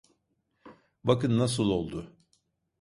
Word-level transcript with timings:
Bakın 1.03 1.37
nasıl 1.37 1.69
oldu… 1.69 2.17